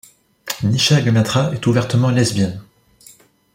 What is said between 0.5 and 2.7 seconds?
Nisha Ganatra est ouvertement lesbienne.